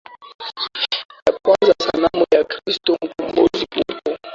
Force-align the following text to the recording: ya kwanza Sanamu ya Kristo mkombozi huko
ya 1.25 1.31
kwanza 1.43 1.73
Sanamu 1.83 2.25
ya 2.31 2.43
Kristo 2.43 2.97
mkombozi 3.01 3.67
huko 3.75 4.17